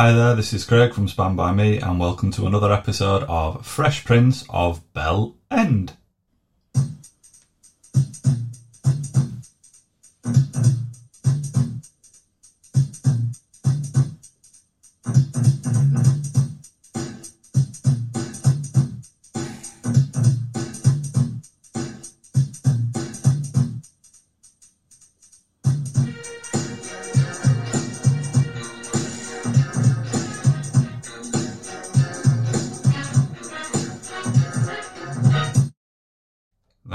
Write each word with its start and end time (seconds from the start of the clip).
Hi 0.00 0.12
there, 0.12 0.34
this 0.34 0.54
is 0.54 0.64
Craig 0.64 0.94
from 0.94 1.08
Spam 1.08 1.36
by 1.36 1.52
Me, 1.52 1.76
and 1.76 2.00
welcome 2.00 2.30
to 2.30 2.46
another 2.46 2.72
episode 2.72 3.22
of 3.24 3.66
Fresh 3.66 4.06
Prince 4.06 4.46
of 4.48 4.80
Bell 4.94 5.36
End. 5.50 5.92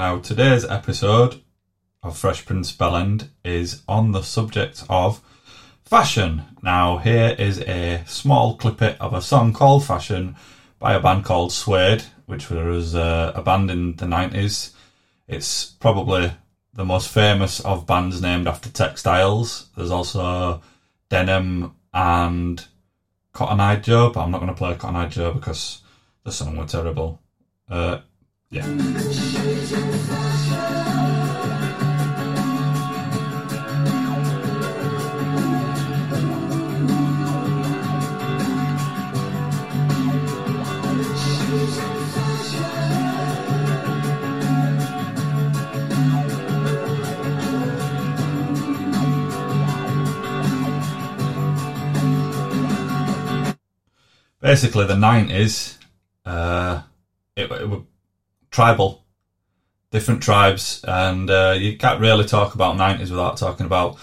Now, 0.06 0.20
today's 0.20 0.64
episode 0.64 1.42
of 2.00 2.16
Fresh 2.16 2.46
Prince 2.46 2.70
Bellend 2.70 3.30
is 3.44 3.82
on 3.88 4.12
the 4.12 4.22
subject 4.22 4.84
of 4.88 5.20
fashion. 5.84 6.44
Now, 6.62 6.98
here 6.98 7.34
is 7.36 7.58
a 7.62 8.04
small 8.06 8.56
clippet 8.56 8.98
of 8.98 9.14
a 9.14 9.20
song 9.20 9.52
called 9.52 9.84
Fashion 9.84 10.36
by 10.78 10.94
a 10.94 11.00
band 11.00 11.24
called 11.24 11.52
Suede, 11.52 12.04
which 12.26 12.50
was 12.50 12.94
uh, 12.94 13.32
a 13.34 13.42
band 13.42 13.68
in 13.68 13.96
the 13.96 14.06
90s. 14.06 14.74
It's 15.26 15.64
probably 15.64 16.30
the 16.72 16.84
most 16.84 17.08
famous 17.08 17.58
of 17.58 17.84
bands 17.84 18.22
named 18.22 18.46
after 18.46 18.70
textiles. 18.70 19.70
There's 19.76 19.90
also 19.90 20.62
Denim 21.08 21.74
and 21.92 22.64
Cotton 23.32 23.58
Eye 23.58 23.80
Joe, 23.80 24.10
but 24.10 24.20
I'm 24.22 24.30
not 24.30 24.40
going 24.40 24.54
to 24.54 24.56
play 24.56 24.76
Cotton 24.76 24.94
Eye 24.94 25.08
Joe 25.08 25.32
because 25.32 25.82
the 26.22 26.30
song 26.30 26.56
was 26.56 26.70
terrible. 26.70 27.20
Uh, 27.68 28.02
yeah. 28.50 28.66
Basically, 54.40 54.86
the 54.86 54.94
90s, 54.94 55.76
uh, 56.24 56.82
it, 57.34 57.50
it 57.50 57.68
were 57.68 57.80
tribal, 58.56 59.04
different 59.90 60.22
tribes, 60.22 60.82
and 60.88 61.28
uh, 61.28 61.54
you 61.58 61.76
can't 61.76 62.00
really 62.00 62.24
talk 62.24 62.54
about 62.54 62.74
90s 62.74 63.10
without 63.10 63.36
talking 63.36 63.66
about 63.66 63.98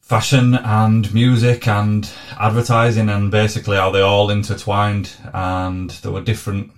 fashion 0.00 0.56
and 0.56 1.14
music 1.14 1.68
and 1.68 2.10
advertising 2.36 3.08
and 3.08 3.30
basically 3.30 3.76
how 3.76 3.90
they 3.90 4.00
all 4.00 4.28
intertwined 4.28 5.12
and 5.32 5.90
there 5.90 6.10
were 6.10 6.20
different 6.20 6.72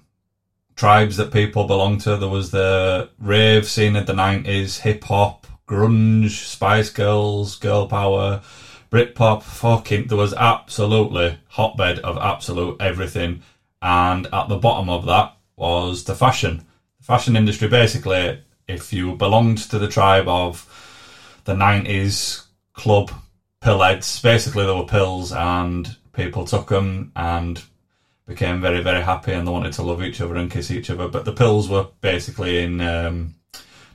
tribes 0.76 1.16
that 1.16 1.32
people 1.32 1.66
belonged 1.66 2.02
to. 2.02 2.18
There 2.18 2.28
was 2.28 2.50
the 2.50 3.08
rave 3.18 3.66
scene 3.66 3.96
of 3.96 4.04
the 4.04 4.12
90s, 4.12 4.80
hip 4.80 5.04
hop, 5.04 5.46
grunge, 5.66 6.44
Spice 6.44 6.90
Girls, 6.90 7.56
girl 7.56 7.88
power, 7.88 8.42
Britpop, 8.92 9.42
fucking, 9.42 10.08
there 10.08 10.18
was 10.18 10.34
absolutely 10.34 11.38
hotbed 11.48 12.00
of 12.00 12.18
absolute 12.18 12.82
everything. 12.82 13.42
And 13.80 14.26
at 14.30 14.50
the 14.50 14.58
bottom 14.58 14.90
of 14.90 15.06
that 15.06 15.38
was 15.59 16.05
the 16.05 16.14
fashion. 16.14 16.64
The 16.98 17.05
fashion 17.05 17.37
industry, 17.37 17.69
basically, 17.69 18.41
if 18.67 18.92
you 18.92 19.17
belonged 19.17 19.58
to 19.58 19.79
the 19.79 19.89
tribe 19.89 20.29
of 20.29 20.64
the 21.45 21.55
90s 21.55 22.45
club 22.74 23.11
pillheads, 23.63 24.23
basically 24.23 24.64
there 24.64 24.74
were 24.74 24.85
pills 24.85 25.33
and 25.33 25.97
people 26.13 26.45
took 26.45 26.68
them 26.68 27.13
and 27.17 27.63
became 28.27 28.61
very, 28.61 28.83
very 28.83 29.02
happy 29.02 29.33
and 29.33 29.47
they 29.47 29.52
wanted 29.52 29.73
to 29.73 29.83
love 29.83 30.02
each 30.02 30.20
other 30.20 30.36
and 30.36 30.51
kiss 30.51 30.70
each 30.70 30.91
other. 30.91 31.08
But 31.08 31.24
the 31.24 31.33
pills 31.33 31.68
were 31.68 31.89
basically 32.01 32.63
in 32.63 32.80
um, 32.80 33.35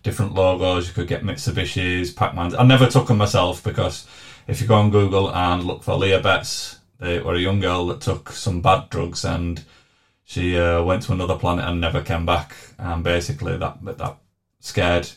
different 0.01 0.33
logos. 0.33 0.87
You 0.87 0.93
could 0.93 1.07
get 1.07 1.23
Mitsubishi's, 1.23 2.11
Pac-Man's. 2.11 2.55
I 2.55 2.63
never 2.63 2.87
took 2.87 3.07
them 3.07 3.17
myself 3.17 3.63
because 3.63 4.07
if 4.47 4.59
you 4.59 4.67
go 4.67 4.75
on 4.75 4.89
Google 4.89 5.33
and 5.33 5.63
look 5.63 5.83
for 5.83 5.95
Leah 5.95 6.19
Betts, 6.19 6.79
they 6.99 7.19
were 7.19 7.35
a 7.35 7.39
young 7.39 7.59
girl 7.59 7.85
that 7.87 8.01
took 8.01 8.31
some 8.31 8.61
bad 8.61 8.89
drugs 8.89 9.23
and 9.23 9.63
she 10.23 10.57
uh, 10.57 10.83
went 10.83 11.03
to 11.03 11.11
another 11.11 11.37
planet 11.37 11.65
and 11.65 11.81
never 11.81 12.01
came 12.01 12.25
back. 12.25 12.55
And 12.77 13.03
basically, 13.03 13.57
that 13.57 13.83
that 13.83 14.17
scared 14.59 15.09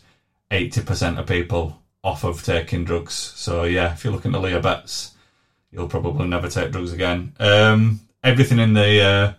eighty 0.50 0.82
percent 0.82 1.18
of 1.18 1.26
people 1.26 1.82
off 2.02 2.24
of 2.24 2.42
taking 2.44 2.84
drugs. 2.84 3.14
So 3.14 3.64
yeah, 3.64 3.92
if 3.92 4.04
you're 4.04 4.12
looking 4.12 4.34
at 4.34 4.40
Leah 4.40 4.60
Betts, 4.60 5.14
you'll 5.70 5.88
probably 5.88 6.26
never 6.26 6.48
take 6.48 6.70
drugs 6.70 6.92
again. 6.92 7.32
Um, 7.40 8.00
everything 8.22 8.58
in 8.58 8.74
the 8.74 9.00
uh, 9.02 9.32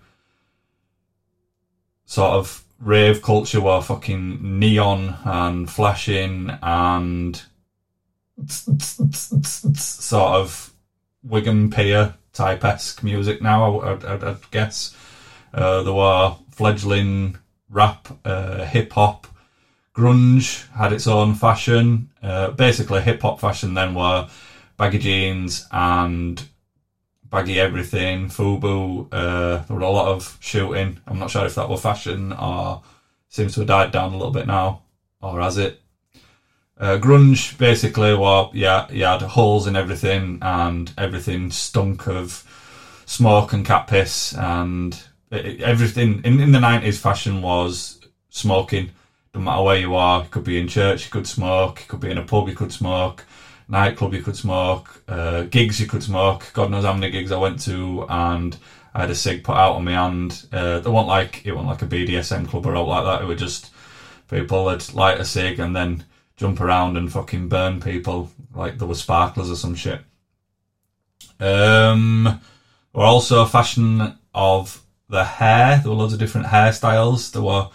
sort 2.05 2.33
of 2.33 2.63
rave 2.79 3.21
culture 3.21 3.61
were 3.61 3.81
fucking 3.81 4.59
neon 4.59 5.15
and 5.23 5.69
flashing 5.69 6.51
and 6.61 7.41
sort 9.77 10.33
of 10.33 10.73
Wigan 11.23 11.71
Pier 11.71 12.13
type 12.33 12.63
esque 12.63 13.03
music 13.03 13.41
now, 13.41 13.79
I'd, 13.81 14.05
I'd, 14.05 14.23
I'd 14.23 14.51
guess. 14.51 14.95
Uh, 15.57 15.81
there 15.81 15.93
were 15.93 16.35
fledgling 16.51 17.37
rap, 17.69 18.07
uh, 18.23 18.63
hip 18.63 18.93
hop, 18.93 19.27
grunge 19.95 20.69
had 20.71 20.93
its 20.93 21.07
own 21.07 21.33
fashion. 21.33 22.09
Uh, 22.21 22.51
basically, 22.51 23.01
hip 23.01 23.21
hop 23.21 23.39
fashion 23.39 23.73
then 23.73 23.95
were 23.95 24.29
baggy 24.77 24.99
jeans 24.99 25.67
and 25.71 26.43
baggy 27.23 27.59
everything. 27.59 28.29
Fubu. 28.29 29.07
Uh, 29.11 29.63
there 29.65 29.75
were 29.75 29.83
a 29.83 29.89
lot 29.89 30.09
of 30.09 30.37
shooting. 30.39 30.99
I'm 31.07 31.19
not 31.19 31.31
sure 31.31 31.45
if 31.45 31.55
that 31.55 31.69
were 31.69 31.77
fashion 31.77 32.31
or 32.33 32.83
seems 33.27 33.55
to 33.55 33.61
have 33.61 33.67
died 33.67 33.91
down 33.91 34.13
a 34.13 34.17
little 34.17 34.31
bit 34.31 34.47
now, 34.47 34.83
or 35.21 35.41
has 35.41 35.57
it? 35.57 35.81
Uh, 36.79 36.99
grunge 36.99 37.57
basically 37.57 38.13
well 38.13 38.51
yeah 38.53 38.87
you 38.91 39.03
had 39.03 39.23
holes 39.23 39.65
in 39.65 39.75
everything 39.75 40.37
and 40.43 40.93
everything 40.95 41.49
stunk 41.49 42.07
of 42.07 42.43
smoke 43.07 43.51
and 43.51 43.65
cat 43.65 43.87
piss 43.87 44.35
and 44.37 45.06
everything 45.31 46.21
in, 46.23 46.39
in 46.39 46.51
the 46.51 46.59
90s 46.59 46.97
fashion 46.97 47.41
was 47.41 47.99
smoking. 48.29 48.91
No 49.33 49.41
matter 49.41 49.63
where 49.63 49.77
you 49.77 49.95
are 49.95 50.23
you 50.23 50.29
could 50.29 50.43
be 50.43 50.59
in 50.59 50.67
church 50.67 51.05
you 51.05 51.11
could 51.11 51.27
smoke 51.27 51.81
you 51.81 51.85
could 51.87 51.99
be 51.99 52.09
in 52.09 52.17
a 52.17 52.23
pub 52.23 52.47
you 52.47 52.55
could 52.55 52.71
smoke 52.71 53.25
nightclub 53.67 54.13
you 54.13 54.23
could 54.23 54.37
smoke 54.37 55.03
uh, 55.07 55.43
gigs 55.43 55.79
you 55.79 55.87
could 55.87 56.03
smoke. 56.03 56.49
God 56.53 56.71
knows 56.71 56.85
how 56.85 56.93
many 56.93 57.11
gigs 57.11 57.31
i 57.31 57.37
went 57.37 57.59
to 57.61 58.05
and 58.09 58.57
i 58.93 59.01
had 59.01 59.11
a 59.11 59.15
cig 59.15 59.43
put 59.43 59.57
out 59.57 59.75
on 59.75 59.85
my 59.85 59.91
hand. 59.91 60.45
Uh, 60.51 60.79
they 60.79 60.89
weren't 60.89 61.07
like 61.07 61.45
it 61.45 61.51
wasn't 61.51 61.69
like 61.69 61.81
a 61.81 61.85
bdsm 61.85 62.47
club 62.47 62.65
or 62.65 62.75
out 62.75 62.87
like 62.87 63.03
that. 63.03 63.21
It 63.21 63.27
was 63.27 63.39
just 63.39 63.71
people 64.29 64.65
would 64.65 64.93
light 64.93 65.19
a 65.19 65.25
cig 65.25 65.59
and 65.59 65.75
then 65.75 66.05
jump 66.35 66.61
around 66.61 66.97
and 66.97 67.11
fucking 67.11 67.49
burn 67.49 67.79
people 67.81 68.31
like 68.53 68.77
there 68.77 68.87
were 68.87 68.95
sparklers 68.95 69.51
or 69.51 69.55
some 69.55 69.75
shit. 69.75 70.01
Um, 71.39 72.41
we're 72.93 73.05
also 73.05 73.45
fashion 73.45 74.17
of 74.33 74.81
the 75.09 75.23
hair. 75.23 75.79
There 75.81 75.91
were 75.91 75.97
loads 75.97 76.13
of 76.13 76.19
different 76.19 76.47
hairstyles. 76.47 77.31
There 77.31 77.41
were 77.41 77.69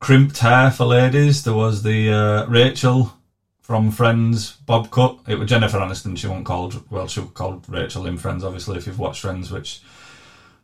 crimped 0.00 0.38
hair 0.38 0.70
for 0.70 0.86
ladies. 0.86 1.44
There 1.44 1.54
was 1.54 1.82
the 1.82 2.12
uh, 2.12 2.46
Rachel 2.46 3.12
from 3.60 3.90
Friends 3.90 4.52
bob 4.52 4.90
cut. 4.90 5.18
It 5.26 5.38
was 5.38 5.48
Jennifer 5.48 5.78
Aniston. 5.78 6.16
She 6.16 6.28
wasn't 6.28 6.46
called 6.46 6.90
well. 6.90 7.08
She 7.08 7.20
was 7.20 7.30
called 7.30 7.64
Rachel 7.68 8.06
in 8.06 8.16
Friends. 8.16 8.44
Obviously, 8.44 8.78
if 8.78 8.86
you've 8.86 8.98
watched 8.98 9.22
Friends, 9.22 9.50
which 9.50 9.82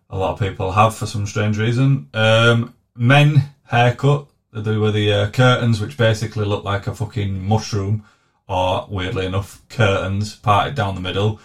a 0.08 0.18
lot 0.18 0.32
of 0.32 0.38
people 0.38 0.72
have 0.72 0.94
for 0.94 1.06
some 1.06 1.26
strange 1.26 1.58
reason. 1.58 2.08
Um, 2.14 2.74
men 2.94 3.42
haircut. 3.64 4.26
There 4.52 4.78
were 4.78 4.92
the 4.92 5.12
uh, 5.12 5.30
curtains, 5.30 5.80
which 5.80 5.96
basically 5.96 6.44
looked 6.44 6.66
like 6.66 6.86
a 6.86 6.94
fucking 6.94 7.42
mushroom, 7.42 8.04
or 8.46 8.86
weirdly 8.88 9.24
enough, 9.24 9.62
curtains 9.70 10.36
parted 10.36 10.74
down 10.74 10.94
the 10.94 11.00
middle. 11.00 11.40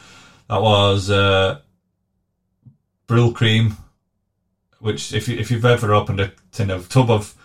That 0.49 0.61
was 0.61 1.09
uh, 1.09 1.61
Brylcreem, 3.07 3.77
which 4.79 5.13
if 5.13 5.27
you 5.27 5.37
if 5.37 5.51
you've 5.51 5.65
ever 5.65 5.93
opened 5.93 6.19
a 6.19 6.31
tin 6.51 6.69
of 6.69 6.89
tub 6.89 7.09
of 7.09 7.35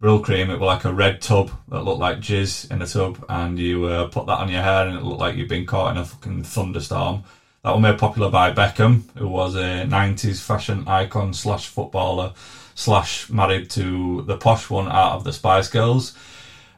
Brylcreem, 0.00 0.48
it 0.48 0.60
was 0.60 0.66
like 0.66 0.84
a 0.84 0.92
red 0.92 1.20
tub 1.20 1.50
that 1.68 1.82
looked 1.82 2.00
like 2.00 2.20
jizz 2.20 2.70
in 2.70 2.82
a 2.82 2.86
tub, 2.86 3.24
and 3.28 3.58
you 3.58 3.86
uh, 3.86 4.08
put 4.08 4.26
that 4.26 4.38
on 4.38 4.50
your 4.50 4.62
hair, 4.62 4.86
and 4.86 4.96
it 4.96 5.02
looked 5.02 5.20
like 5.20 5.36
you'd 5.36 5.48
been 5.48 5.66
caught 5.66 5.92
in 5.92 6.00
a 6.00 6.04
fucking 6.04 6.44
thunderstorm. 6.44 7.24
That 7.64 7.72
was 7.72 7.82
made 7.82 7.98
popular 7.98 8.30
by 8.30 8.52
Beckham, 8.52 9.02
who 9.16 9.28
was 9.28 9.56
a 9.56 9.84
'90s 9.86 10.40
fashion 10.40 10.86
icon 10.86 11.34
slash 11.34 11.66
footballer 11.66 12.34
slash 12.74 13.28
married 13.28 13.70
to 13.70 14.22
the 14.22 14.36
posh 14.36 14.70
one 14.70 14.88
out 14.88 15.12
of 15.12 15.24
the 15.24 15.32
Spice 15.32 15.68
Girls. 15.68 16.16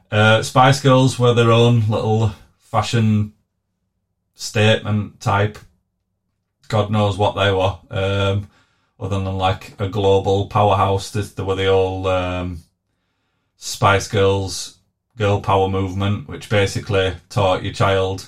Uh, 0.09 0.41
Spice 0.41 0.81
Girls 0.81 1.19
were 1.19 1.33
their 1.33 1.51
own 1.51 1.87
little 1.87 2.33
fashion 2.57 3.33
statement 4.33 5.19
type 5.19 5.59
God 6.71 6.89
knows 6.89 7.17
what 7.17 7.35
they 7.35 7.51
were. 7.51 7.77
Um, 7.89 8.49
other 9.01 9.19
than 9.19 9.37
like 9.37 9.73
a 9.79 9.89
global 9.89 10.45
powerhouse, 10.45 11.09
there 11.09 11.43
were 11.43 11.55
the 11.55 11.65
old 11.65 12.05
um, 12.05 12.59
Spice 13.57 14.07
Girls 14.07 14.77
girl 15.17 15.41
power 15.41 15.67
movement, 15.67 16.27
which 16.27 16.49
basically 16.49 17.15
taught 17.29 17.63
your 17.63 17.73
child 17.73 18.27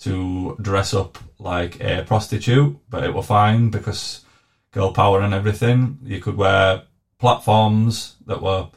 to 0.00 0.56
dress 0.60 0.92
up 0.92 1.18
like 1.38 1.80
a 1.80 2.04
prostitute, 2.06 2.78
but 2.88 3.02
it 3.02 3.14
were 3.14 3.22
fine 3.22 3.70
because 3.70 4.24
girl 4.72 4.92
power 4.92 5.20
and 5.20 5.32
everything. 5.32 5.98
You 6.04 6.20
could 6.20 6.36
wear 6.36 6.82
platforms 7.18 8.16
that 8.26 8.42
were 8.42 8.68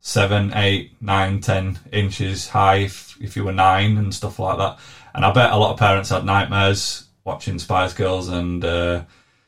seven, 0.00 0.52
eight, 0.54 1.00
nine, 1.00 1.40
ten 1.40 1.78
inches 1.92 2.48
high 2.48 2.76
if, 2.76 3.16
if 3.20 3.36
you 3.36 3.44
were 3.44 3.52
nine 3.52 3.96
and 3.96 4.14
stuff 4.14 4.38
like 4.38 4.58
that. 4.58 4.78
And 5.14 5.24
I 5.24 5.32
bet 5.32 5.52
a 5.52 5.56
lot 5.56 5.72
of 5.72 5.78
parents 5.78 6.10
had 6.10 6.24
nightmares 6.24 7.06
watching 7.24 7.58
Spice 7.58 7.94
Girls 7.94 8.28
and 8.28 8.64
uh, 8.64 9.04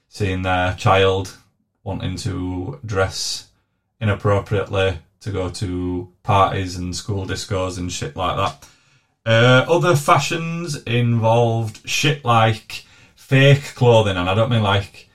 seeing 0.09 0.43
their 0.43 0.75
child 0.75 1.37
wanting 1.85 2.17
to 2.17 2.81
dress 2.85 3.49
inappropriately 4.01 4.99
to 5.21 5.31
go 5.31 5.49
to 5.49 6.13
parties 6.23 6.77
and 6.77 6.95
school 6.95 7.27
discos 7.27 7.79
and 7.79 7.93
shit 7.93 8.17
like 8.17 8.37
that. 8.37 8.69
Uh, 9.25 9.65
other 9.71 9.95
fashions 9.95 10.83
involved 10.83 11.89
shit 11.89 12.25
like 12.25 12.85
fake 13.15 13.75
clothing, 13.75 14.17
and 14.17 14.29
I 14.29 14.35
don't 14.35 14.51
mean 14.51 14.63
like 14.63 15.09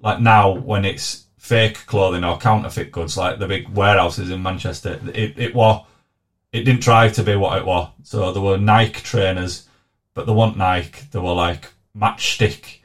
like 0.00 0.20
now 0.20 0.50
when 0.50 0.84
it's 0.84 1.24
fake 1.38 1.86
clothing 1.86 2.24
or 2.24 2.38
counterfeit 2.38 2.92
goods, 2.92 3.16
like 3.16 3.38
the 3.38 3.48
big 3.48 3.68
warehouses 3.68 4.30
in 4.30 4.42
Manchester. 4.42 5.00
It 5.14 5.38
it 5.38 5.54
was 5.54 5.86
it 6.52 6.64
didn't 6.64 6.82
try 6.82 7.08
to 7.08 7.22
be 7.22 7.36
what 7.36 7.58
it 7.58 7.64
was. 7.64 7.88
So 8.02 8.32
there 8.32 8.42
were 8.42 8.58
Nike 8.58 9.00
trainers, 9.00 9.66
but 10.12 10.26
they 10.26 10.32
weren't 10.32 10.58
Nike. 10.58 11.00
They 11.10 11.18
were 11.18 11.32
like 11.32 11.72
matchstick 11.98 12.80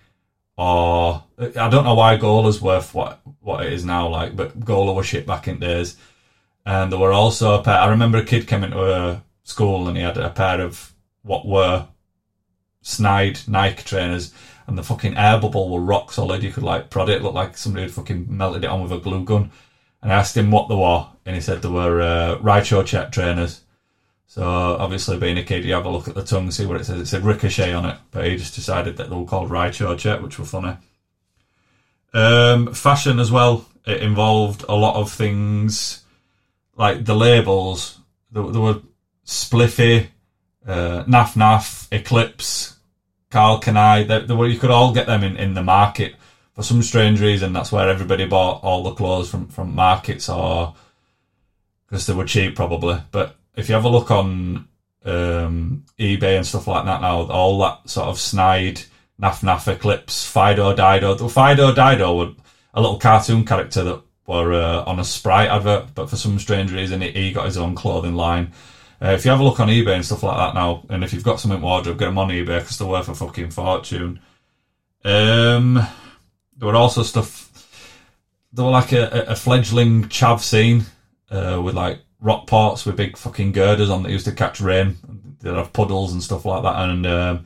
or 0.59 1.23
I 1.39 1.69
don't 1.69 1.85
know 1.85 1.94
why 1.94 2.17
Gola's 2.17 2.61
worth 2.61 2.94
what 2.94 3.21
what 3.39 3.65
it 3.65 3.71
is 3.71 3.85
now, 3.85 4.09
like, 4.09 4.35
but 4.35 4.59
Gola 4.59 4.91
was 4.91 5.06
shit 5.06 5.25
back 5.25 5.47
in 5.47 5.57
days. 5.57 5.95
And 6.65 6.91
there 6.91 7.00
were 7.00 7.13
also 7.13 7.57
a 7.57 7.63
pair. 7.63 7.79
I 7.79 7.88
remember 7.88 8.17
a 8.17 8.25
kid 8.25 8.45
came 8.45 8.65
into 8.65 8.83
a 8.83 9.23
school 9.44 9.88
and 9.88 9.95
he 9.95 10.03
had 10.03 10.17
a 10.17 10.29
pair 10.29 10.59
of 10.59 10.94
what 11.21 11.47
were 11.47 11.88
snide 12.81 13.39
Nike 13.47 13.83
trainers, 13.83 14.33
and 14.67 14.77
the 14.77 14.83
fucking 14.83 15.15
air 15.15 15.39
bubble 15.39 15.69
were 15.69 15.79
rock 15.79 16.11
solid. 16.11 16.44
You 16.44 16.51
could 16.51 16.63
like 16.63 16.89
prod 16.89 17.07
it, 17.07 17.23
looked 17.23 17.35
like 17.35 17.57
somebody 17.57 17.83
had 17.83 17.94
fucking 17.94 18.27
melted 18.29 18.65
it 18.65 18.69
on 18.69 18.83
with 18.83 18.91
a 18.91 18.97
glue 18.97 19.23
gun. 19.23 19.51
And 20.01 20.12
I 20.12 20.15
asked 20.15 20.35
him 20.35 20.51
what 20.51 20.67
they 20.67 20.75
were, 20.75 21.07
and 21.25 21.35
he 21.35 21.41
said 21.41 21.62
they 21.62 21.69
were 21.69 22.01
uh, 22.01 22.38
Raicho 22.39 22.85
check 22.85 23.13
trainers. 23.13 23.62
So 24.29 24.43
obviously, 24.43 25.17
being 25.17 25.39
a 25.39 25.43
kid, 25.43 25.65
you 25.65 25.73
have 25.73 25.85
a 25.85 25.89
look 25.89 26.07
at 26.07 26.13
the 26.13 26.23
tongue, 26.23 26.51
see 26.51 26.67
what 26.67 26.79
it 26.79 26.83
says. 26.83 27.01
It 27.01 27.07
said 27.07 27.25
Ricochet 27.25 27.73
on 27.73 27.85
it, 27.85 27.97
but 28.11 28.27
he 28.27 28.37
just 28.37 28.53
decided 28.53 28.97
that 28.97 29.09
they 29.09 29.15
were 29.15 29.25
called 29.25 29.49
Raicho 29.49 29.97
check, 29.97 30.21
which 30.21 30.37
were 30.37 30.45
funny. 30.45 30.77
Um, 32.13 32.71
fashion 32.75 33.19
as 33.19 33.31
well. 33.31 33.65
It 33.87 34.03
involved 34.03 34.65
a 34.69 34.75
lot 34.75 34.97
of 34.97 35.11
things 35.11 36.03
like 36.75 37.05
the 37.05 37.15
labels. 37.15 37.97
There, 38.31 38.43
there 38.51 38.61
were 38.61 38.81
Spliffy, 39.25 40.09
uh, 40.63 41.05
Naf 41.05 41.33
Naf, 41.33 41.87
Eclipse, 41.91 42.77
Karl 43.31 43.59
Kani. 43.59 44.07
There, 44.07 44.19
there 44.19 44.37
were, 44.37 44.47
you 44.47 44.59
could 44.59 44.69
all 44.69 44.93
get 44.93 45.07
them 45.07 45.23
in, 45.23 45.37
in 45.37 45.55
the 45.55 45.63
market. 45.63 46.13
For 46.53 46.61
some 46.61 46.83
strange 46.83 47.19
reason, 47.19 47.51
that's 47.51 47.71
where 47.71 47.89
everybody 47.89 48.27
bought 48.27 48.63
all 48.63 48.83
the 48.83 48.93
clothes 48.93 49.31
from, 49.31 49.47
from 49.47 49.73
markets 49.73 50.29
or 50.29 50.75
because 51.87 52.05
they 52.05 52.13
were 52.13 52.25
cheap, 52.25 52.55
probably. 52.55 53.01
But 53.09 53.35
if 53.59 53.67
you 53.69 53.75
have 53.75 53.85
a 53.85 53.89
look 53.89 54.09
on 54.09 54.67
um, 55.06 55.85
eBay 56.00 56.38
and 56.38 56.45
stuff 56.45 56.67
like 56.67 56.85
that 56.85 57.01
now, 57.01 57.23
all 57.23 57.59
that 57.59 57.89
sort 57.89 58.07
of 58.07 58.19
snide 58.19 58.81
Naf 59.21 59.41
Naf 59.41 59.67
Eclipse, 59.67 60.25
Fido 60.25 60.73
Dido. 60.73 61.27
Fido 61.27 61.73
Dido 61.73 62.15
were 62.17 62.33
a 62.73 62.81
little 62.81 62.97
cartoon 62.97 63.45
character 63.45 63.83
that 63.83 64.01
were 64.25 64.53
uh, 64.53 64.83
on 64.85 65.00
a 65.00 65.03
Sprite 65.03 65.50
advert, 65.50 65.94
but 65.94 66.09
for 66.09 66.15
some 66.15 66.39
strange 66.39 66.71
reason 66.71 67.01
he 67.01 67.33
got 67.33 67.45
his 67.45 67.57
own 67.57 67.75
clothing 67.75 68.15
line. 68.15 68.53
Uh, 69.01 69.09
if 69.09 69.25
you 69.25 69.31
have 69.31 69.39
a 69.39 69.44
look 69.44 69.59
on 69.59 69.69
eBay 69.69 69.95
and 69.95 70.05
stuff 70.05 70.23
like 70.23 70.38
that 70.38 70.53
now, 70.53 70.85
and 70.89 71.03
if 71.03 71.13
you've 71.13 71.23
got 71.23 71.39
something 71.39 71.62
wardrobe, 71.62 72.00
get 72.00 72.05
them 72.05 72.17
on 72.17 72.29
eBay 72.29 72.59
because 72.59 72.77
they're 72.77 72.88
worth 72.88 73.09
a 73.09 73.15
fucking 73.15 73.50
fortune. 73.51 74.19
Um, 75.03 75.75
there 76.57 76.67
were 76.67 76.75
also 76.75 77.03
stuff. 77.03 77.45
There 78.51 78.65
were 78.65 78.71
like 78.71 78.91
a, 78.91 79.25
a 79.27 79.35
fledgling 79.35 80.05
chav 80.05 80.41
scene 80.41 80.85
uh, 81.29 81.62
with 81.63 81.75
like 81.75 82.01
Rockports 82.24 82.86
with 82.86 82.98
big 82.98 83.16
fucking 83.16 83.54
girders 83.54 83.89
on 83.89 84.04
that 84.04 84.12
used 84.12 84.25
to 84.25 84.31
catch 84.33 84.60
rain. 84.60 84.98
They'd 85.39 85.54
have 85.54 85.71
puddles 85.71 86.12
and 86.12 86.21
stuff 86.21 86.45
like 86.45 86.63
that, 86.63 86.89
and 86.89 87.06
um, 87.07 87.45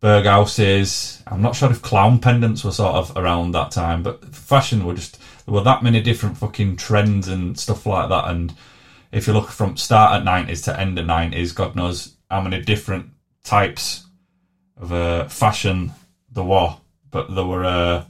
Berghauses. 0.00 1.22
I'm 1.26 1.42
not 1.42 1.56
sure 1.56 1.70
if 1.70 1.82
clown 1.82 2.20
pendants 2.20 2.64
were 2.64 2.72
sort 2.72 2.94
of 2.94 3.16
around 3.16 3.52
that 3.52 3.72
time, 3.72 4.02
but 4.02 4.24
fashion 4.34 4.84
were 4.84 4.94
just 4.94 5.20
there 5.44 5.54
were 5.54 5.62
that 5.62 5.82
many 5.82 6.00
different 6.00 6.36
fucking 6.36 6.76
trends 6.76 7.26
and 7.26 7.58
stuff 7.58 7.86
like 7.86 8.08
that. 8.08 8.28
And 8.28 8.54
if 9.10 9.26
you 9.26 9.32
look 9.32 9.50
from 9.50 9.76
start 9.76 10.14
at 10.14 10.24
nineties 10.24 10.62
to 10.62 10.78
end 10.78 10.98
of 10.98 11.06
nineties, 11.06 11.52
God 11.52 11.74
knows 11.74 12.14
how 12.30 12.40
many 12.40 12.60
different 12.60 13.10
types 13.42 14.06
of 14.76 14.92
uh, 14.92 15.28
fashion 15.28 15.92
there 16.30 16.44
were. 16.44 16.76
But 17.10 17.34
there 17.34 17.44
were 17.46 17.64
uh, 17.64 18.04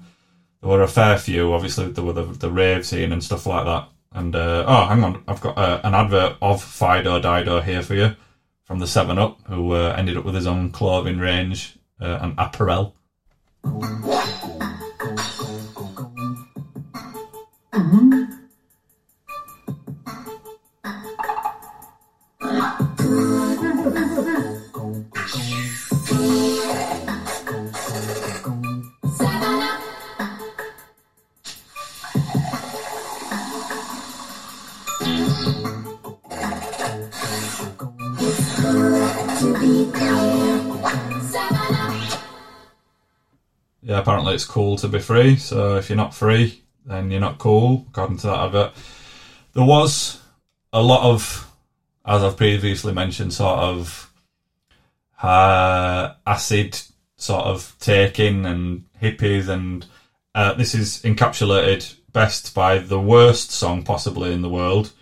there 0.60 0.70
were 0.70 0.82
a 0.82 0.88
fair 0.88 1.18
few. 1.18 1.54
Obviously, 1.54 1.90
there 1.90 2.04
were 2.04 2.12
the, 2.12 2.24
the 2.24 2.50
rave 2.50 2.86
scene 2.86 3.12
and 3.12 3.24
stuff 3.24 3.46
like 3.46 3.64
that. 3.64 3.88
And 4.12 4.34
uh, 4.34 4.64
oh, 4.66 4.86
hang 4.86 5.04
on, 5.04 5.22
I've 5.28 5.40
got 5.40 5.58
uh, 5.58 5.80
an 5.84 5.94
advert 5.94 6.36
of 6.40 6.62
Fido 6.62 7.20
Dido 7.20 7.60
here 7.60 7.82
for 7.82 7.94
you 7.94 8.16
from 8.64 8.78
the 8.78 8.86
Seven 8.86 9.18
Up, 9.18 9.40
who 9.46 9.72
uh, 9.72 9.94
ended 9.96 10.16
up 10.16 10.24
with 10.24 10.34
his 10.34 10.46
own 10.46 10.70
clothing 10.70 11.18
range 11.18 11.78
uh, 12.00 12.18
and 12.20 12.34
apparel. 12.38 12.94
Apparently 43.98 44.34
it's 44.34 44.44
cool 44.44 44.76
to 44.78 44.88
be 44.88 44.98
free. 44.98 45.36
So 45.36 45.76
if 45.76 45.88
you're 45.88 45.96
not 45.96 46.14
free, 46.14 46.62
then 46.84 47.10
you're 47.10 47.20
not 47.20 47.38
cool, 47.38 47.86
according 47.88 48.18
to 48.18 48.28
that 48.28 48.40
advert. 48.40 48.72
There 49.52 49.64
was 49.64 50.20
a 50.72 50.82
lot 50.82 51.02
of, 51.02 51.50
as 52.04 52.22
I've 52.22 52.36
previously 52.36 52.92
mentioned, 52.92 53.32
sort 53.32 53.58
of 53.58 54.12
uh, 55.22 56.14
acid 56.26 56.80
sort 57.16 57.44
of 57.44 57.74
taking 57.80 58.46
and 58.46 58.84
hippies, 59.02 59.48
and 59.48 59.84
uh, 60.34 60.54
this 60.54 60.74
is 60.74 61.02
encapsulated 61.02 61.94
best 62.12 62.54
by 62.54 62.78
the 62.78 63.00
worst 63.00 63.50
song 63.50 63.82
possibly 63.82 64.32
in 64.32 64.42
the 64.42 64.48
world, 64.48 64.92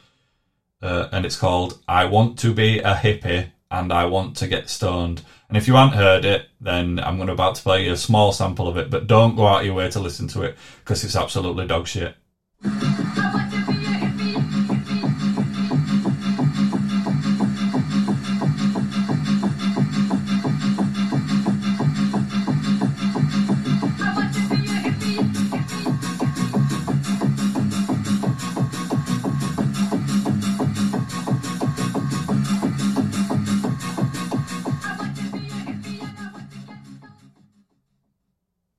uh, 0.83 1.09
and 1.13 1.27
it's 1.27 1.37
called 1.37 1.79
"I 1.87 2.07
Want 2.07 2.39
to 2.41 2.53
Be 2.53 2.79
a 2.81 2.95
Hippie 2.95 3.51
and 3.71 3.93
I 3.93 4.07
Want 4.07 4.37
to 4.39 4.49
Get 4.49 4.71
Stoned." 4.71 5.23
And 5.49 5.57
if 5.57 5.69
you 5.69 5.75
haven't 5.75 5.97
heard 5.97 6.25
it, 6.25 6.49
then 6.61 6.99
I'm 6.99 7.17
going 7.17 7.29
to 7.29 7.33
about 7.33 7.55
to 7.57 7.63
play 7.63 7.85
you 7.85 7.93
a 7.93 7.97
small 7.97 8.33
sample 8.33 8.69
of 8.69 8.77
it, 8.77 8.91
but 8.91 9.07
don't 9.07 9.37
go 9.37 9.47
out 9.47 9.61
of 9.61 9.67
your 9.67 9.75
way 9.75 9.89
to 9.91 10.01
listen 10.01 10.27
to 10.29 10.43
it 10.43 10.57
because 10.81 11.05
it's 11.05 11.17
absolutely 11.17 11.67
dog 11.67 11.87
shit. 11.87 12.17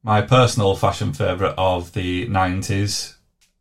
My 0.08 0.22
personal 0.22 0.74
fashion 0.78 1.12
favourite 1.12 1.56
of 1.58 1.92
the 1.92 2.28
90s 2.28 3.16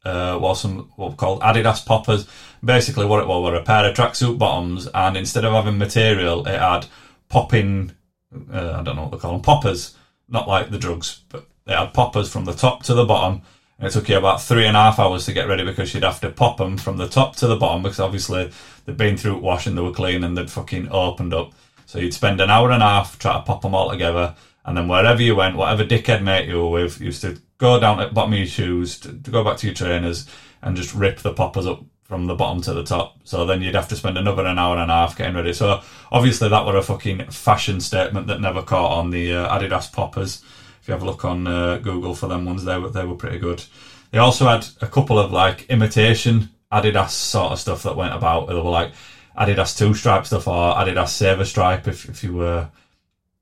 uh, 0.05 0.39
was 0.41 0.61
some 0.61 0.93
what 0.95 1.11
were 1.11 1.17
called 1.17 1.41
Adidas 1.41 1.85
poppers. 1.85 2.29
Basically, 2.65 3.05
what 3.05 3.21
it 3.21 3.27
was 3.27 3.43
were 3.43 3.57
a 3.57 3.65
pair 3.65 3.85
of 3.85 3.97
tracksuit 3.97 4.39
bottoms, 4.39 4.87
and 4.95 5.17
instead 5.17 5.45
of 5.45 5.53
having 5.53 5.77
material, 5.77 6.47
it 6.47 6.61
had 6.61 6.87
popping. 7.29 7.91
Uh, 8.33 8.77
I 8.79 8.83
don't 8.85 8.95
know 8.95 9.03
what 9.03 9.11
they 9.11 9.19
call 9.19 9.33
them, 9.33 9.43
poppers. 9.43 9.97
Not 10.29 10.47
like 10.47 10.71
the 10.71 10.79
drugs, 10.79 11.23
but 11.31 11.49
they 11.65 11.75
had 11.75 11.93
poppers 11.93 12.31
from 12.31 12.45
the 12.45 12.53
top 12.53 12.85
to 12.85 12.95
the 12.95 13.05
bottom. 13.05 13.43
And 13.81 13.89
it 13.89 13.91
took 13.91 14.09
you 14.09 14.17
about 14.17 14.41
three 14.41 14.67
and 14.67 14.77
a 14.77 14.83
half 14.83 15.01
hours 15.01 15.27
to 15.27 15.33
get 15.33 15.49
ready 15.49 15.65
because 15.65 15.93
you'd 15.95 16.05
have 16.05 16.21
to 16.21 16.31
pop 16.31 16.59
them 16.59 16.77
from 16.79 16.97
the 16.97 17.09
top 17.09 17.35
to 17.37 17.49
the 17.49 17.57
bottom 17.57 17.83
because 17.83 17.99
obviously 17.99 18.53
they'd 18.85 18.97
been 18.97 19.17
through 19.17 19.39
washing, 19.39 19.75
they 19.75 19.83
were 19.83 19.91
clean 19.91 20.23
and 20.23 20.39
they'd 20.39 20.49
fucking 20.53 20.93
opened 20.93 21.35
up. 21.35 21.55
So 21.87 21.99
you'd 21.99 22.15
spend 22.15 22.41
an 22.41 22.51
hour 22.51 22.71
and 22.71 22.85
a 22.85 22.87
half 22.87 23.19
trying 23.19 23.41
to 23.41 23.47
pop 23.47 23.63
them 23.63 23.75
all 23.75 23.91
together 23.91 24.37
And 24.67 24.77
then 24.77 24.89
wherever 24.89 25.23
you 25.23 25.37
went, 25.37 25.57
whatever 25.57 25.85
dickhead 25.85 26.23
mate 26.23 26.49
you 26.49 26.61
were 26.61 26.71
with, 26.71 27.01
you 27.01 27.07
used 27.07 27.23
to 27.23 27.41
go 27.59 27.81
down 27.81 28.01
at 28.01 28.13
bottom 28.13 28.33
of 28.33 28.39
your 28.39 28.49
shoes, 28.49 28.99
to, 29.01 29.13
to 29.13 29.31
go 29.31 29.43
back 29.43 29.57
to 29.59 29.67
your 29.67 29.75
trainers, 29.75 30.29
and 30.61 30.77
just 30.77 30.95
rip 30.95 31.21
the 31.21 31.33
poppers 31.33 31.67
up 31.67 31.85
from 32.03 32.27
the 32.27 32.35
bottom 32.35 32.61
to 32.63 32.73
the 32.73 32.85
top. 32.85 33.17
So 33.25 33.47
then 33.47 33.63
you'd 33.63 33.75
have 33.75 33.89
to 33.89 33.97
spend 33.97 34.19
another 34.19 34.45
an 34.45 34.59
hour 34.59 34.77
and 34.77 34.91
a 34.91 34.95
half 34.95 35.17
getting 35.17 35.35
ready. 35.35 35.53
So 35.53 35.81
obviously 36.13 36.49
that 36.49 36.67
were 36.67 36.77
a 36.77 36.83
fucking 36.83 37.31
fashion 37.31 37.81
statement 37.81 38.27
that 38.29 38.41
never 38.41 38.63
caught 38.63 38.93
on 38.93 39.11
the 39.11 39.35
uh, 39.35 39.59
Adidas 39.59 39.93
poppers. 39.93 40.43
If 40.81 40.89
you 40.89 40.93
have 40.93 41.03
a 41.03 41.07
look 41.07 41.25
on 41.25 41.47
uh, 41.47 41.79
Google 41.79 42.15
for 42.15 42.29
them 42.29 42.45
ones, 42.45 42.65
they 42.65 42.79
were 42.79 42.91
they 42.91 43.05
were 43.05 43.17
pretty 43.17 43.39
good. 43.39 43.65
They 44.13 44.19
also 44.19 44.47
had 44.47 44.67
a 44.81 44.87
couple 44.87 45.19
of 45.19 45.33
like 45.33 45.67
imitation 45.67 46.51
Adidas 46.71 47.11
sort 47.11 47.53
of 47.53 47.59
stuff 47.59 47.83
that 47.83 47.97
went 47.97 48.15
about. 48.15 48.47
They 48.47 48.55
were 48.55 48.63
like 48.63 48.93
Adidas 49.37 49.77
two 49.77 49.95
stripe 49.95 50.27
stuff 50.27 50.47
or 50.47 50.75
Adidas 50.75 51.09
saver 51.09 51.45
stripe. 51.45 51.89
If 51.89 52.09
if 52.09 52.23
you 52.23 52.35
were, 52.35 52.69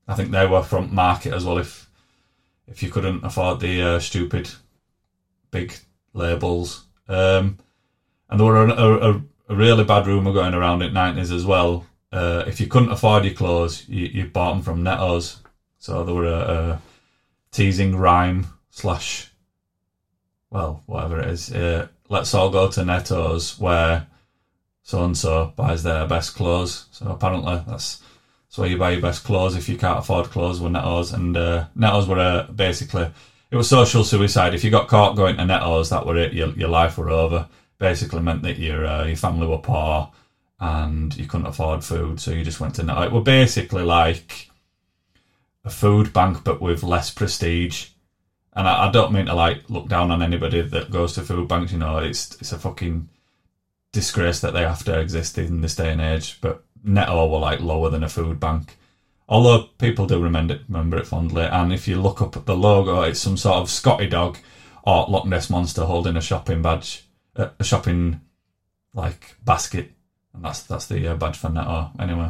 I 0.07 0.15
think 0.15 0.31
they 0.31 0.45
were 0.45 0.63
front 0.63 0.91
market 0.91 1.33
as 1.33 1.45
well. 1.45 1.57
If 1.57 1.89
if 2.67 2.81
you 2.81 2.89
couldn't 2.89 3.23
afford 3.23 3.59
the 3.59 3.81
uh, 3.81 3.99
stupid 3.99 4.49
big 5.51 5.73
labels. 6.13 6.85
Um, 7.07 7.59
and 8.29 8.39
there 8.39 8.47
were 8.47 8.65
a, 8.65 8.71
a, 8.71 9.21
a, 9.49 9.55
really 9.55 9.83
bad 9.83 10.07
rumor 10.07 10.33
going 10.33 10.53
around 10.53 10.81
in 10.81 10.93
nineties 10.93 11.31
as 11.31 11.45
well. 11.45 11.85
Uh, 12.11 12.43
if 12.47 12.59
you 12.59 12.67
couldn't 12.67 12.91
afford 12.91 13.25
your 13.25 13.33
clothes, 13.33 13.87
you, 13.87 14.05
you 14.07 14.25
bought 14.25 14.53
them 14.53 14.63
from 14.63 14.83
Nettos. 14.83 15.41
So 15.77 16.03
there 16.03 16.15
were 16.15 16.25
a, 16.25 16.39
a 16.39 16.81
teasing 17.51 17.95
rhyme 17.95 18.47
slash, 18.71 19.31
well, 20.49 20.81
whatever 20.87 21.19
it 21.19 21.29
is. 21.29 21.53
Uh, 21.53 21.87
let's 22.09 22.33
all 22.33 22.49
go 22.49 22.69
to 22.69 22.83
Nettos 22.83 23.59
where 23.59 24.07
so 24.81 25.03
and 25.03 25.17
so 25.17 25.53
buys 25.55 25.83
their 25.83 26.07
best 26.07 26.35
clothes. 26.35 26.87
So 26.91 27.07
apparently 27.07 27.61
that's 27.67 28.01
where 28.57 28.69
you 28.69 28.77
buy 28.77 28.91
your 28.91 29.01
best 29.01 29.23
clothes 29.23 29.55
if 29.55 29.69
you 29.69 29.77
can't 29.77 29.99
afford 29.99 30.25
clothes 30.27 30.59
with 30.59 30.71
Nettos. 30.71 31.13
And 31.13 31.35
uh, 31.35 31.67
Nettos 31.75 32.07
were 32.07 32.19
uh, 32.19 32.43
basically 32.51 33.11
it 33.51 33.55
was 33.55 33.69
social 33.69 34.03
suicide. 34.03 34.53
If 34.53 34.63
you 34.63 34.71
got 34.71 34.89
caught 34.89 35.15
going 35.15 35.37
to 35.37 35.45
Nettos, 35.45 35.89
that 35.89 36.05
were 36.05 36.17
it. 36.17 36.33
Your, 36.33 36.49
your 36.49 36.67
life 36.67 36.97
were 36.97 37.09
over. 37.09 37.47
Basically 37.77 38.21
meant 38.21 38.41
that 38.41 38.57
your 38.57 38.85
uh, 38.85 39.05
your 39.05 39.15
family 39.15 39.47
were 39.47 39.59
poor 39.59 40.11
and 40.59 41.15
you 41.15 41.25
couldn't 41.25 41.47
afford 41.47 41.83
food, 41.83 42.19
so 42.19 42.31
you 42.31 42.43
just 42.43 42.59
went 42.59 42.75
to 42.75 42.83
Nettos. 42.83 43.05
It 43.05 43.11
were 43.11 43.21
basically 43.21 43.83
like 43.83 44.49
a 45.63 45.69
food 45.69 46.11
bank, 46.11 46.43
but 46.43 46.61
with 46.61 46.83
less 46.83 47.11
prestige. 47.11 47.87
And 48.53 48.67
I, 48.67 48.87
I, 48.87 48.91
don't 48.91 49.13
mean 49.13 49.27
to 49.27 49.33
like 49.33 49.69
look 49.69 49.87
down 49.87 50.11
on 50.11 50.21
anybody 50.21 50.61
that 50.61 50.91
goes 50.91 51.13
to 51.13 51.21
food 51.21 51.47
banks. 51.47 51.71
You 51.71 51.77
know, 51.77 51.99
it's 51.99 52.35
it's 52.41 52.51
a 52.51 52.59
fucking 52.59 53.07
disgrace 53.93 54.41
that 54.41 54.53
they 54.53 54.63
have 54.63 54.83
to 54.83 54.99
exist 54.99 55.37
in 55.37 55.61
this 55.61 55.75
day 55.75 55.91
and 55.91 56.01
age. 56.01 56.39
But 56.41 56.64
Netto 56.85 57.27
were 57.27 57.39
like 57.39 57.59
lower 57.59 57.89
than 57.89 58.03
a 58.03 58.09
food 58.09 58.39
bank. 58.39 58.77
Although 59.27 59.63
people 59.79 60.05
do 60.05 60.21
remember 60.21 60.53
it, 60.53 60.61
remember 60.69 60.97
it 60.97 61.07
fondly, 61.07 61.43
and 61.43 61.73
if 61.73 61.87
you 61.87 61.99
look 61.99 62.21
up 62.21 62.37
at 62.37 62.45
the 62.45 62.55
logo, 62.55 63.01
it's 63.01 63.19
some 63.19 63.37
sort 63.37 63.57
of 63.57 63.71
Scotty 63.71 64.07
dog 64.07 64.37
or 64.83 65.07
Loch 65.09 65.25
Ness 65.25 65.49
monster 65.49 65.83
holding 65.85 66.15
a 66.15 66.21
shopping 66.21 66.61
badge, 66.61 67.03
uh, 67.35 67.49
a 67.57 67.63
shopping 67.63 68.21
like 68.93 69.35
basket, 69.43 69.91
and 70.33 70.45
that's 70.45 70.61
that's 70.63 70.85
the 70.85 71.07
uh, 71.07 71.15
badge 71.15 71.37
for 71.37 71.49
Netto. 71.49 71.89
Anyway, 71.99 72.29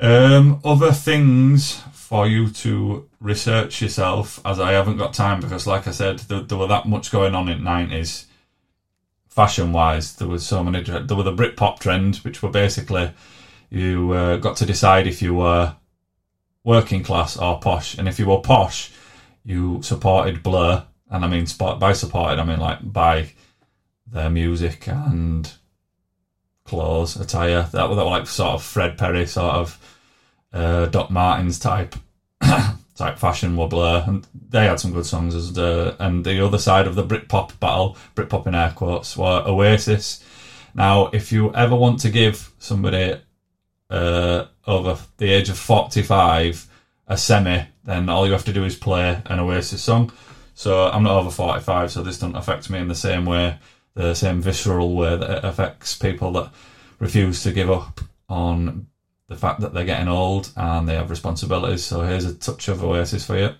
um, 0.00 0.60
other 0.64 0.92
things 0.92 1.82
for 1.92 2.28
you 2.28 2.50
to 2.50 3.08
research 3.20 3.82
yourself, 3.82 4.40
as 4.44 4.60
I 4.60 4.72
haven't 4.72 4.96
got 4.96 5.12
time 5.12 5.40
because, 5.40 5.66
like 5.66 5.88
I 5.88 5.90
said, 5.90 6.20
there, 6.20 6.40
there 6.40 6.58
were 6.58 6.68
that 6.68 6.86
much 6.86 7.10
going 7.10 7.34
on 7.34 7.48
in 7.48 7.64
nineties, 7.64 8.28
fashion 9.30 9.72
wise. 9.72 10.16
There 10.16 10.28
was 10.28 10.46
so 10.46 10.62
many. 10.62 10.82
There 10.82 11.16
were 11.16 11.22
the 11.22 11.32
Britpop 11.32 11.78
trend, 11.78 12.16
which 12.16 12.42
were 12.42 12.50
basically 12.50 13.12
you 13.70 14.12
uh, 14.12 14.36
got 14.36 14.56
to 14.58 14.66
decide 14.66 15.06
if 15.06 15.22
you 15.22 15.34
were 15.34 15.76
working 16.64 17.02
class 17.02 17.36
or 17.36 17.58
posh, 17.60 17.96
and 17.96 18.08
if 18.08 18.18
you 18.18 18.26
were 18.26 18.40
posh, 18.40 18.90
you 19.44 19.80
supported 19.82 20.42
Blur, 20.42 20.84
and 21.10 21.24
I 21.24 21.28
mean 21.28 21.46
by 21.78 21.92
supported, 21.92 22.38
I 22.38 22.44
mean 22.44 22.60
like 22.60 22.92
by 22.92 23.32
their 24.06 24.28
music 24.28 24.88
and 24.88 25.50
clothes, 26.64 27.16
attire. 27.16 27.68
That 27.72 27.88
were, 27.88 27.94
that 27.94 28.04
were 28.04 28.10
like 28.10 28.26
sort 28.26 28.54
of 28.54 28.62
Fred 28.62 28.98
Perry 28.98 29.26
sort 29.26 29.54
of 29.54 29.96
uh, 30.52 30.86
Doc 30.86 31.10
Martens 31.10 31.58
type 31.58 31.94
type 33.00 33.18
fashion 33.18 33.56
wobbler, 33.56 34.04
and 34.06 34.26
they 34.50 34.66
had 34.66 34.78
some 34.78 34.92
good 34.92 35.06
songs. 35.06 35.34
As 35.34 35.52
the 35.52 35.96
and 35.98 36.24
the 36.24 36.44
other 36.46 36.58
side 36.58 36.86
of 36.86 36.94
the 36.94 37.08
Britpop 37.10 37.58
battle, 37.58 37.96
Britpop 38.14 38.46
in 38.46 38.54
air 38.54 38.72
quotes, 38.76 39.16
were 39.16 39.42
Oasis. 39.46 40.24
Now, 40.74 41.10
if 41.12 41.32
you 41.32 41.52
ever 41.54 41.74
want 41.74 42.00
to 42.00 42.10
give 42.10 42.52
somebody 42.58 43.20
uh, 43.88 44.44
over 44.66 44.98
the 45.16 45.32
age 45.32 45.48
of 45.50 45.58
forty-five 45.58 46.66
a 47.06 47.16
semi, 47.16 47.64
then 47.84 48.08
all 48.08 48.26
you 48.26 48.32
have 48.32 48.44
to 48.44 48.52
do 48.52 48.64
is 48.64 48.76
play 48.76 49.20
an 49.26 49.40
Oasis 49.40 49.82
song. 49.82 50.12
So 50.54 50.70
I'm 50.92 51.02
not 51.02 51.18
over 51.18 51.30
forty-five, 51.30 51.90
so 51.90 52.02
this 52.02 52.18
doesn't 52.18 52.36
affect 52.36 52.70
me 52.70 52.78
in 52.78 52.88
the 52.88 52.94
same 52.94 53.24
way, 53.24 53.58
the 53.94 54.14
same 54.14 54.42
visceral 54.42 54.94
way 54.94 55.16
that 55.16 55.38
it 55.38 55.44
affects 55.44 55.96
people 55.96 56.32
that 56.32 56.52
refuse 56.98 57.42
to 57.42 57.52
give 57.52 57.70
up 57.70 58.00
on 58.28 58.86
the 59.30 59.36
fact 59.36 59.60
that 59.60 59.72
they're 59.72 59.84
getting 59.84 60.08
old 60.08 60.50
and 60.56 60.86
they 60.88 60.96
have 60.96 61.08
responsibilities. 61.08 61.84
So 61.84 62.02
here's 62.02 62.26
a 62.26 62.34
touch 62.34 62.68
of 62.68 62.84
Oasis 62.84 63.24
for 63.24 63.38
you. 63.38 63.50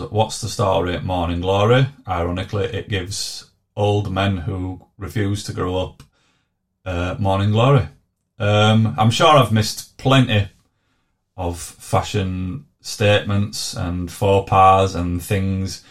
Was 0.00 0.10
What's 0.10 0.40
the 0.40 0.48
Story? 0.48 0.94
At 0.94 1.04
Morning 1.04 1.40
Glory. 1.40 1.86
Ironically, 2.06 2.64
it 2.64 2.88
gives 2.88 3.50
old 3.76 4.12
men 4.12 4.38
who 4.38 4.84
refuse 4.98 5.44
to 5.44 5.52
grow 5.52 5.76
up 5.76 6.02
uh, 6.84 7.16
morning 7.18 7.50
glory. 7.50 7.88
Um, 8.38 8.94
I'm 8.98 9.10
sure 9.10 9.28
I've 9.28 9.52
missed 9.52 9.96
plenty 9.96 10.48
of 11.36 11.60
fashion 11.60 12.66
statements 12.80 13.74
and 13.74 14.10
faux 14.10 14.48
pas 14.48 14.94
and 14.94 15.22
things 15.22 15.82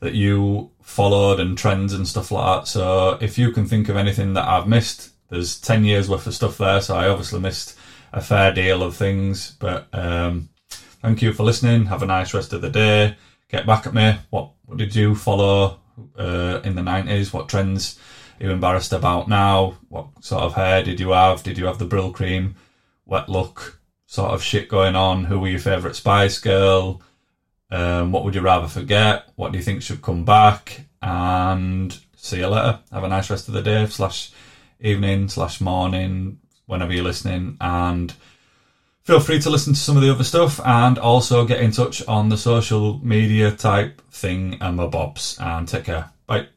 that 0.00 0.14
you 0.14 0.70
followed 0.82 1.40
and 1.40 1.56
trends 1.56 1.92
and 1.92 2.06
stuff 2.06 2.30
like 2.30 2.60
that. 2.60 2.68
So 2.68 3.18
if 3.20 3.38
you 3.38 3.52
can 3.52 3.66
think 3.66 3.88
of 3.88 3.96
anything 3.96 4.34
that 4.34 4.48
I've 4.48 4.68
missed, 4.68 5.10
there's 5.28 5.60
10 5.60 5.84
years 5.84 6.08
worth 6.08 6.26
of 6.26 6.34
stuff 6.34 6.58
there. 6.58 6.80
So 6.80 6.96
I 6.96 7.08
obviously 7.08 7.40
missed 7.40 7.78
a 8.12 8.20
fair 8.20 8.52
deal 8.52 8.82
of 8.82 8.96
things, 8.96 9.56
but 9.58 9.88
um, 9.92 10.48
Thank 11.04 11.20
you 11.20 11.34
for 11.34 11.42
listening. 11.42 11.84
Have 11.84 12.02
a 12.02 12.06
nice 12.06 12.32
rest 12.32 12.54
of 12.54 12.62
the 12.62 12.70
day. 12.70 13.14
Get 13.54 13.66
back 13.66 13.86
at 13.86 13.94
me. 13.94 14.16
What, 14.30 14.50
what 14.64 14.78
did 14.78 14.96
you 14.96 15.14
follow 15.14 15.78
uh, 16.18 16.60
in 16.64 16.74
the 16.74 16.82
90s? 16.82 17.32
What 17.32 17.48
trends 17.48 18.00
are 18.40 18.46
you 18.46 18.50
embarrassed 18.50 18.92
about 18.92 19.28
now? 19.28 19.76
What 19.90 20.08
sort 20.24 20.42
of 20.42 20.54
hair 20.54 20.82
did 20.82 20.98
you 20.98 21.10
have? 21.10 21.44
Did 21.44 21.56
you 21.56 21.66
have 21.66 21.78
the 21.78 21.86
Brylcreem, 21.86 22.54
wet 23.06 23.28
look 23.28 23.80
sort 24.06 24.32
of 24.32 24.42
shit 24.42 24.68
going 24.68 24.96
on? 24.96 25.26
Who 25.26 25.38
were 25.38 25.46
your 25.46 25.60
favourite 25.60 25.94
Spice 25.94 26.40
Girl? 26.40 27.00
Um, 27.70 28.10
what 28.10 28.24
would 28.24 28.34
you 28.34 28.40
rather 28.40 28.66
forget? 28.66 29.30
What 29.36 29.52
do 29.52 29.58
you 29.58 29.62
think 29.62 29.82
should 29.82 30.02
come 30.02 30.24
back? 30.24 30.86
And 31.00 31.96
see 32.16 32.38
you 32.38 32.48
later. 32.48 32.80
Have 32.90 33.04
a 33.04 33.08
nice 33.08 33.30
rest 33.30 33.46
of 33.46 33.54
the 33.54 33.62
day, 33.62 33.86
slash 33.86 34.32
evening, 34.80 35.28
slash 35.28 35.60
morning, 35.60 36.40
whenever 36.66 36.92
you're 36.92 37.04
listening. 37.04 37.56
And 37.60 38.12
feel 39.04 39.20
free 39.20 39.40
to 39.40 39.50
listen 39.50 39.74
to 39.74 39.78
some 39.78 39.96
of 39.96 40.02
the 40.02 40.10
other 40.10 40.24
stuff 40.24 40.60
and 40.64 40.98
also 40.98 41.44
get 41.44 41.60
in 41.60 41.70
touch 41.70 42.06
on 42.06 42.28
the 42.28 42.36
social 42.36 42.98
media 43.04 43.50
type 43.50 44.00
thing 44.10 44.56
and 44.60 44.76
my 44.76 44.86
bobs 44.86 45.38
and 45.40 45.68
take 45.68 45.84
care. 45.84 46.10
Bye. 46.26 46.53